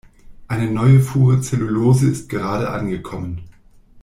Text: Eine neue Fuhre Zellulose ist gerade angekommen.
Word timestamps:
Eine 0.47 0.65
neue 0.71 0.99
Fuhre 0.99 1.41
Zellulose 1.41 2.09
ist 2.09 2.27
gerade 2.27 2.71
angekommen. 2.71 3.43